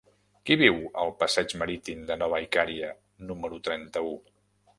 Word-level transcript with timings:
Qui 0.49 0.55
viu 0.61 0.77
al 1.01 1.13
passeig 1.19 1.53
Marítim 1.63 2.01
de 2.09 2.17
Nova 2.23 2.41
Icària 2.47 2.91
número 3.29 3.61
trenta-u? 3.71 4.19